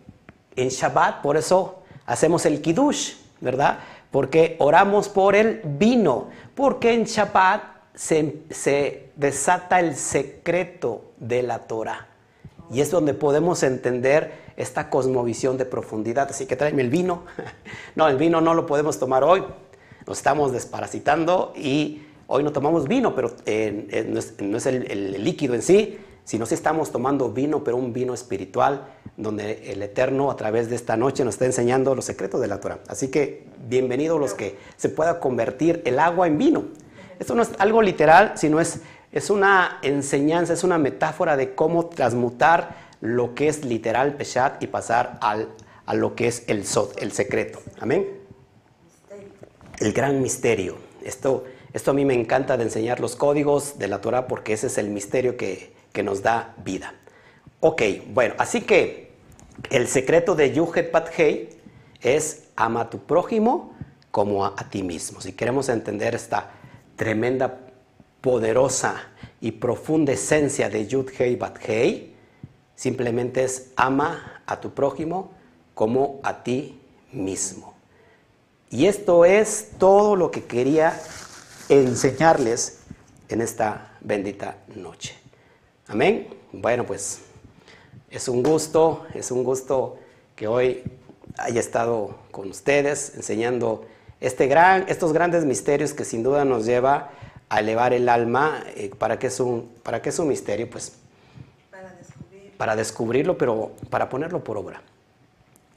[0.55, 3.79] en Shabbat, por eso hacemos el Kiddush, ¿verdad?
[4.11, 11.59] Porque oramos por el vino, porque en Shabbat se, se desata el secreto de la
[11.59, 12.07] Torah.
[12.71, 16.27] Y es donde podemos entender esta cosmovisión de profundidad.
[16.29, 17.23] Así que tráeme el vino.
[17.95, 19.43] No, el vino no lo podemos tomar hoy.
[20.05, 24.03] Nos estamos desparasitando y Hoy no tomamos vino, pero eh, eh,
[24.41, 28.85] no es, el, líquido en sí, sino si estamos tomando vino, pero un vino espiritual,
[29.15, 32.59] donde el Eterno a través de esta noche nos está enseñando los secretos de la
[32.59, 32.79] Torah.
[32.89, 36.65] Así que bienvenidos los que se pueda convertir el agua en vino.
[37.17, 38.81] Esto no es algo literal, sino es,
[39.13, 44.67] es una enseñanza, es una metáfora de cómo transmutar lo que es literal Peshat y
[44.67, 45.47] pasar al,
[45.85, 47.59] a lo que es el Sod, el secreto.
[47.79, 48.05] Amén.
[49.79, 50.75] El gran misterio.
[51.03, 51.45] Esto,
[51.77, 54.79] esto a mí me encanta de enseñar los códigos de la Torah porque ese es
[54.79, 56.95] el misterio que, que nos da vida.
[57.59, 59.11] Ok, bueno, así que
[59.69, 61.49] el secreto de Yuhet Hei
[62.01, 63.75] es ama a tu prójimo
[64.09, 65.21] como a, ti mismo.
[65.21, 66.49] Si queremos entender esta
[66.95, 67.59] tremenda,
[68.21, 68.95] poderosa
[69.39, 72.15] y profunda esencia de Yud Hei Bat Hei,
[72.75, 75.31] simplemente es ama a tu prójimo
[75.75, 76.79] como a ti
[77.11, 77.75] mismo.
[78.71, 80.99] Y esto es todo lo que quería
[81.69, 82.79] enseñarles
[83.29, 85.15] en esta bendita noche.
[85.87, 86.27] Amén.
[86.51, 87.21] Bueno, pues
[88.09, 89.97] es un gusto, es un gusto
[90.35, 90.83] que hoy
[91.37, 93.85] haya estado con ustedes enseñando
[94.19, 97.11] este gran, estos grandes misterios que sin duda nos lleva
[97.49, 98.63] a elevar el alma.
[98.75, 100.69] Eh, ¿para, qué es un, ¿Para qué es un misterio?
[100.69, 100.93] Pues
[101.69, 101.95] para,
[102.57, 104.81] para descubrirlo, pero para ponerlo por obra.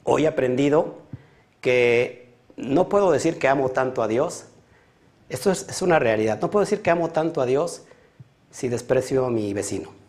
[0.03, 0.95] Hoy he aprendido
[1.59, 4.45] que no puedo decir que amo tanto a Dios.
[5.31, 6.39] Esto es, es una realidad.
[6.41, 7.83] No puedo decir que amo tanto a Dios
[8.51, 10.01] si desprecio a mi vecino.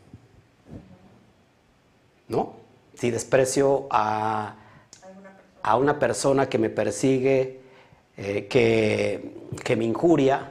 [2.29, 2.55] ¿no?
[2.95, 4.57] Si desprecio a,
[5.63, 7.61] a una persona que me persigue,
[8.17, 10.51] eh, que, me injuria,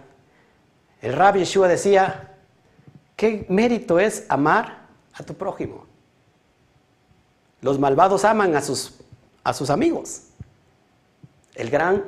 [1.01, 2.36] el rabbi Yeshua decía,
[3.15, 5.86] ¿qué mérito es amar a tu prójimo?
[7.62, 8.99] Los malvados aman a sus,
[9.43, 10.23] a sus amigos.
[11.55, 12.05] El gran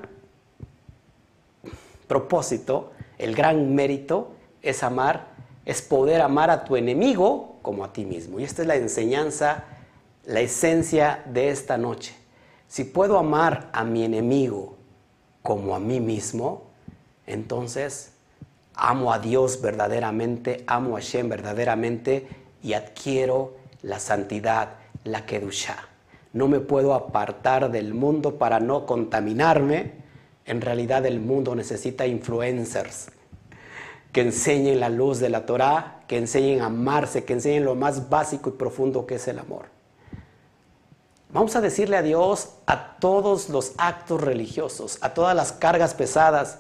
[2.13, 5.29] propósito, el gran mérito es amar,
[5.65, 8.39] es poder amar a tu enemigo como a ti mismo.
[8.39, 9.63] Y esta es la enseñanza,
[10.23, 12.13] la esencia de esta noche.
[12.67, 14.75] Si puedo amar a mi enemigo
[15.41, 16.65] como a mí mismo,
[17.25, 18.11] entonces
[18.75, 22.27] amo a Dios verdaderamente, amo a Shem verdaderamente
[22.61, 25.77] y adquiero la santidad, la kedusha.
[26.31, 30.02] No me puedo apartar del mundo para no contaminarme.
[30.45, 33.07] En realidad el mundo necesita influencers
[34.11, 38.09] que enseñen la luz de la Torah, que enseñen a amarse, que enseñen lo más
[38.09, 39.65] básico y profundo que es el amor.
[41.31, 46.59] Vamos a decirle a Dios a todos los actos religiosos, a todas las cargas pesadas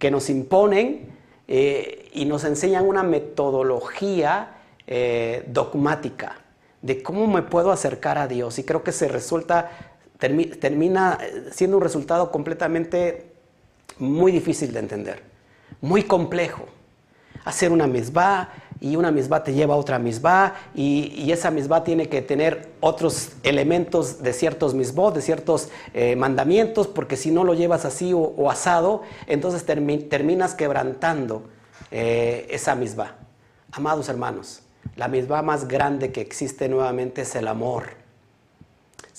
[0.00, 1.08] que nos imponen
[1.46, 4.56] eh, y nos enseñan una metodología
[4.88, 6.38] eh, dogmática
[6.82, 8.58] de cómo me puedo acercar a Dios.
[8.58, 9.89] Y creo que se resulta,
[10.20, 11.18] termina
[11.50, 13.32] siendo un resultado completamente
[13.98, 15.22] muy difícil de entender,
[15.80, 16.66] muy complejo
[17.44, 22.08] hacer una misbah y una misbah te lleva a otra misbah y, esa misbah tiene
[22.08, 27.54] que tener otros elementos de ciertos misbot, de ciertos eh, mandamientos, porque si no lo
[27.54, 31.44] llevas así o, asado, entonces terminas quebrantando
[31.90, 33.16] eh, esa misbah.
[33.70, 34.62] Amados hermanos,
[34.96, 37.99] la misbah más grande que existe nuevamente es el amor.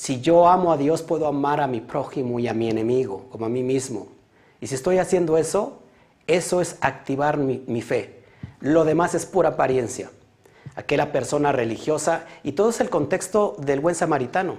[0.01, 3.45] Si yo amo a Dios, puedo amar a mi prójimo y a mi enemigo, como
[3.45, 4.07] a mí mismo.
[4.59, 5.83] Y si estoy haciendo eso,
[6.25, 8.23] eso es activar mi, fe.
[8.61, 10.09] Lo demás es pura apariencia.
[10.73, 14.55] Aquella persona religiosa, y todo es el contexto del buen samaritano.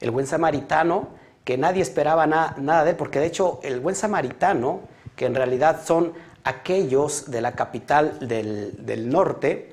[0.00, 1.10] El buen samaritano,
[1.44, 4.80] que nadie esperaba nada de porque de hecho el buen samaritano,
[5.14, 9.71] que en realidad son aquellos de la capital del, norte,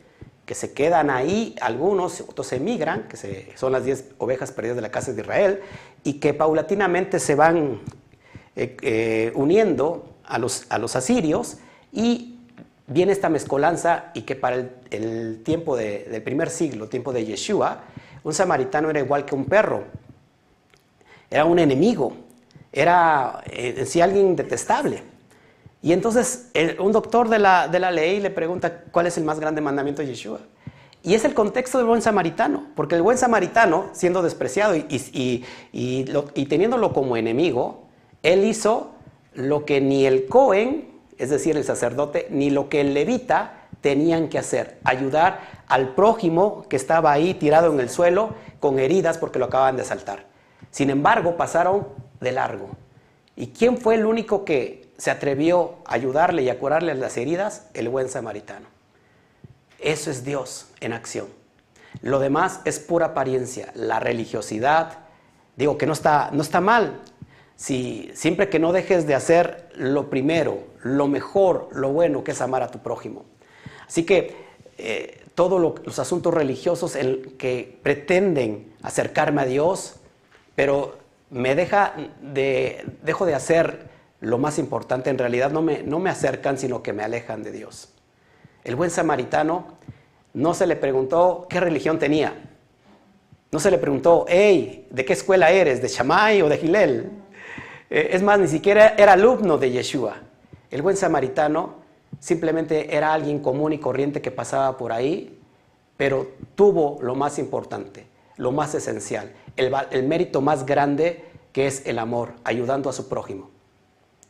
[0.50, 4.90] que se quedan ahí, algunos, otros emigran, que son las diez ovejas perdidas de la
[4.90, 5.60] casa de Israel,
[6.04, 7.80] y que paulatinamente se van
[8.56, 11.58] eh, eh, uniendo a los, a los asirios
[11.94, 12.40] y
[12.88, 14.56] viene esta mezcolanza y que para
[14.90, 17.84] el, tiempo del primer siglo, tiempo de Yeshua,
[18.24, 19.84] un samaritano era igual que un perro,
[21.30, 22.14] era un enemigo,
[22.74, 25.04] era en sí alguien detestable.
[25.82, 29.40] Y entonces un doctor de la, de la, ley le pregunta cuál es el más
[29.40, 30.40] grande mandamiento de Yeshua.
[31.02, 35.46] Y es el contexto del buen samaritano, porque el buen samaritano, siendo despreciado y, y,
[35.72, 37.88] y teniéndolo como enemigo,
[38.22, 38.92] él hizo
[39.34, 44.28] lo que ni el Cohen, es decir, el sacerdote, ni lo que el levita tenían
[44.28, 49.40] que hacer, ayudar al prójimo que estaba ahí tirado en el suelo con heridas porque
[49.40, 50.26] lo acaban de asaltar.
[50.72, 51.88] Sin embargo, pasaron
[52.20, 52.70] de largo.
[53.38, 57.68] ¿Y quién fue el único que se atrevió a ayudarle y a curarle las heridas?
[57.74, 58.68] El buen samaritano.
[59.80, 61.28] Eso es Dios en acción.
[62.02, 65.00] Lo demás es pura apariencia, la religiosidad.
[65.56, 67.00] Digo que no está, no está mal,
[67.56, 72.40] si siempre que no dejes de hacer lo primero, lo mejor, lo bueno que es
[72.40, 73.26] amar a tu prójimo.
[73.86, 74.34] Así que
[74.78, 79.96] eh, todos los asuntos religiosos en que pretenden acercarme a Dios,
[80.56, 83.90] pero me deja de, dejo de hacer
[84.22, 85.10] lo más importante.
[85.10, 87.90] En realidad no me, no me acercan, sino que me alejan de Dios.
[88.64, 89.68] El buen samaritano
[90.34, 92.34] no se le preguntó qué religión tenía.
[93.52, 95.82] No se le preguntó, hey, ¿de qué escuela eres?
[95.82, 97.10] ¿De Shammai o de Gilel?
[97.90, 100.18] Eh, es más, ni siquiera era alumno de Yeshua.
[100.70, 101.76] El buen samaritano
[102.20, 105.40] simplemente era alguien común y corriente que pasaba por ahí,
[105.98, 108.06] pero tuvo lo más importante,
[108.38, 113.10] lo más esencial, el, el mérito más grande que es el amor, ayudando a su
[113.10, 113.50] prójimo.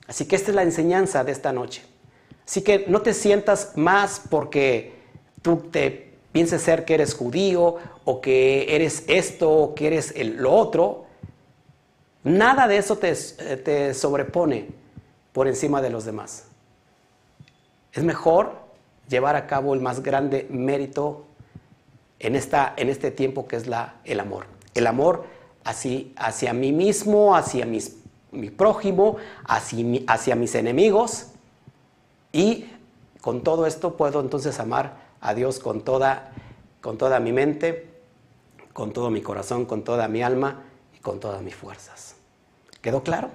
[0.10, 1.84] Así que esta es la enseñanza de esta noche.
[2.45, 4.95] Así que no te sientas más porque
[5.43, 10.51] tú te pienses ser que eres judío o que eres esto o que eres lo
[10.51, 11.05] otro.
[12.24, 14.70] Nada de eso te, te sobrepone
[15.32, 16.45] por encima de los demás.
[17.93, 18.53] Es mejor
[19.07, 21.26] llevar a cabo el más grande mérito
[22.18, 24.47] en, esta, en este tiempo que es la, el amor.
[24.74, 25.26] El amor
[25.64, 27.99] hacia, hacia mí mismo, hacia mis,
[28.32, 31.28] mi prójimo, hacia, hacia mis enemigos.
[32.32, 32.70] Y
[33.22, 36.32] con todo esto puedo entonces amar a Dios con toda,
[36.82, 37.90] con toda mi mente,
[38.74, 40.64] con todo mi corazón, con toda mi alma
[40.96, 42.16] y con todas mis fuerzas.
[42.82, 43.30] ¿Quedó claro?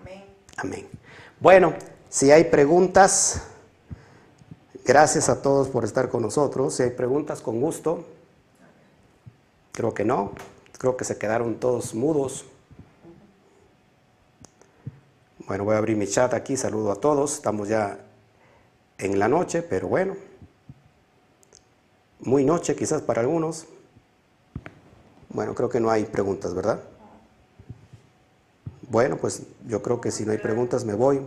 [0.00, 0.24] Amén.
[0.56, 0.88] Amén.
[1.40, 1.74] Bueno,
[2.08, 3.42] si hay preguntas,
[4.84, 6.74] gracias a todos por estar con nosotros.
[6.74, 8.04] Si hay preguntas, con gusto.
[9.72, 10.32] Creo que no.
[10.76, 12.44] Creo que se quedaron todos mudos.
[15.48, 16.58] Bueno, voy a abrir mi chat aquí.
[16.58, 17.36] Saludo a todos.
[17.36, 17.98] Estamos ya
[18.98, 20.14] en la noche, pero bueno.
[22.20, 23.64] Muy noche quizás para algunos.
[25.30, 26.80] Bueno, creo que no hay preguntas, ¿verdad?
[28.90, 31.22] Bueno, pues yo creo que si no hay preguntas me voy,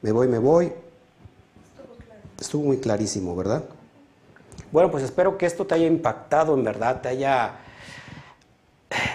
[0.00, 0.72] me voy, me voy.
[2.40, 3.62] Estuvo muy clarísimo, ¿verdad?
[4.72, 7.60] Bueno, pues espero que esto te haya impactado en verdad, te haya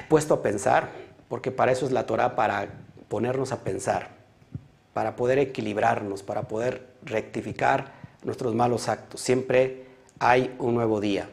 [0.07, 0.89] puesto a pensar,
[1.27, 2.69] porque para eso es la Torah, para
[3.09, 4.16] ponernos a pensar,
[4.97, 7.93] para poder equilibrarnos, para poder rectificar
[8.23, 9.21] nuestros malos actos.
[9.21, 9.85] Siempre
[10.17, 11.29] hay un nuevo día.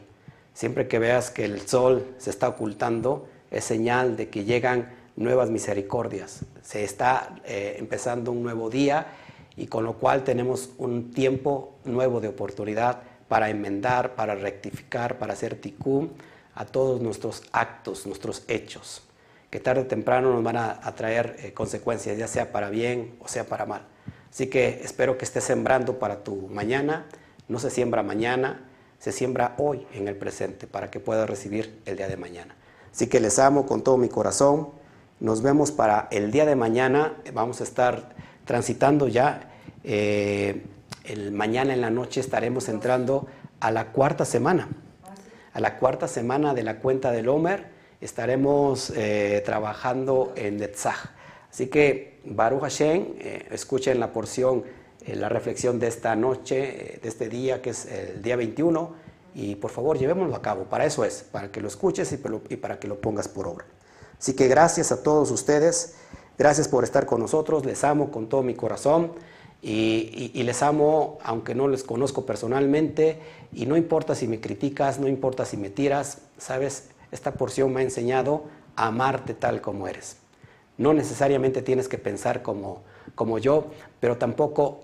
[0.53, 5.49] Siempre que veas que el sol se está ocultando, es señal de que llegan nuevas
[5.49, 6.45] misericordias.
[6.61, 9.07] Se está eh, empezando un nuevo día
[9.57, 15.33] y con lo cual tenemos un tiempo nuevo de oportunidad para enmendar, para rectificar, para
[15.33, 16.13] hacer ticún
[16.55, 19.05] a todos nuestros actos, nuestros hechos,
[19.55, 23.29] que tarde o temprano nos van a, traer eh, consecuencias, ya sea para bien o
[23.29, 23.83] sea para mal.
[24.29, 27.07] Así que espero que estés sembrando para tu mañana.
[27.47, 28.67] No se siembra mañana,
[28.99, 32.57] se siembra hoy en el presente para que puedas recibir el día de mañana.
[32.93, 34.71] Así que les amo con todo mi corazón.
[35.21, 37.13] Nos vemos para el día de mañana.
[37.33, 38.09] Vamos a estar
[38.45, 39.53] transitando ya.
[39.85, 40.65] Eh,
[41.05, 43.29] el mañana en la noche estaremos entrando
[43.61, 44.67] a la cuarta semana.
[45.53, 47.74] A la cuarta semana de la cuenta del Homer
[48.05, 51.11] estaremos eh, trabajando en Netzach.
[51.51, 54.65] Así que Baruch Hashem, eh, escuchen la porción,
[55.07, 58.95] la reflexión de esta noche, de este día que es el día 21
[59.35, 60.65] y por favor llevémoslo a cabo.
[60.65, 63.67] Para eso es, para que lo escuches y para que lo pongas por obra.
[64.19, 65.97] Así que gracias a todos ustedes,
[66.39, 69.13] gracias por estar con nosotros, les amo con todo mi corazón
[69.61, 73.19] y, les amo aunque no les conozco personalmente
[73.53, 77.81] y no importa si me criticas, no importa si me tiras, sabes, esta porción me
[77.81, 78.45] ha enseñado
[78.77, 80.17] a amarte tal como eres.
[80.77, 82.83] No necesariamente tienes que pensar como,
[83.15, 83.69] como yo,
[84.01, 84.81] pero tampoco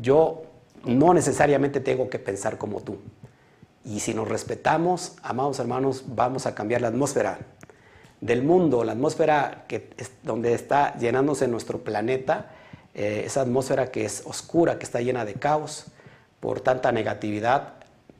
[0.00, 0.42] yo
[0.84, 2.98] no necesariamente tengo que pensar como tú.
[3.84, 7.38] Y si nos respetamos, amados hermanos, vamos a cambiar la atmósfera
[8.22, 9.90] del mundo, la atmósfera que
[10.22, 12.50] donde está llenándose nuestro planeta,
[12.94, 15.86] eh, esa atmósfera que es oscura, que está llena de caos
[16.40, 17.74] por tanta negatividad,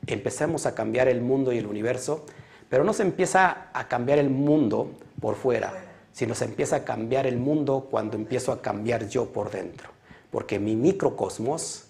[0.05, 2.25] empecemos a cambiar el mundo y el universo,
[2.69, 5.73] pero no se empieza a cambiar el mundo por fuera,
[6.13, 9.89] sino se empieza a cambiar el mundo cuando empiezo a cambiar yo por dentro,
[10.31, 11.85] porque mi microcosmos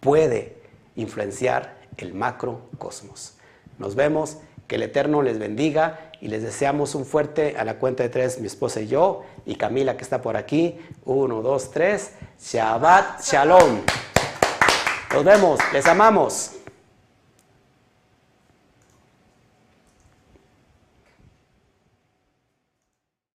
[0.00, 0.56] puede
[0.96, 3.34] influenciar el macrocosmos.
[3.78, 8.02] Nos vemos, que el Eterno les bendiga y les deseamos un fuerte a la cuenta
[8.02, 10.78] de tres, mi esposa y yo, y Camila que está por aquí.
[11.04, 12.12] Uno, dos, tres.
[12.40, 13.82] Shabbat Shalom.
[15.14, 16.55] Nos vemos, les amamos.